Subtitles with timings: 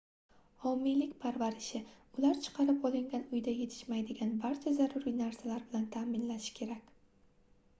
[0.61, 1.81] homiylik parvarishi
[2.21, 6.91] ular chiqarib olingan uyda yetishmaydigan barcha zaruriy narsalar bilan taʼminlashi kerak